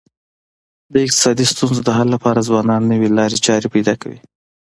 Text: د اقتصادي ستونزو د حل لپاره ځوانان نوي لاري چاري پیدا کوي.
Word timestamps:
د 0.93 0.95
اقتصادي 1.05 1.45
ستونزو 1.53 1.81
د 1.85 1.89
حل 1.97 2.07
لپاره 2.15 2.45
ځوانان 2.49 2.81
نوي 2.91 3.09
لاري 3.17 3.37
چاري 3.45 3.67
پیدا 3.75 3.93
کوي. 4.01 4.19